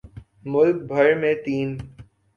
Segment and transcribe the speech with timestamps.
[0.45, 1.67] ملک بھر میں تین